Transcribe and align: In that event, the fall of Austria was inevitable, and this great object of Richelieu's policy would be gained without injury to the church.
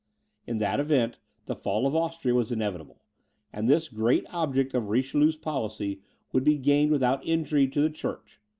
In 0.47 0.57
that 0.57 0.79
event, 0.79 1.19
the 1.45 1.53
fall 1.55 1.85
of 1.85 1.95
Austria 1.95 2.33
was 2.33 2.51
inevitable, 2.51 3.03
and 3.53 3.69
this 3.69 3.87
great 3.87 4.25
object 4.33 4.73
of 4.73 4.89
Richelieu's 4.89 5.37
policy 5.37 6.01
would 6.33 6.43
be 6.43 6.57
gained 6.57 6.89
without 6.91 7.23
injury 7.23 7.67
to 7.67 7.81
the 7.81 7.91
church. 7.91 8.41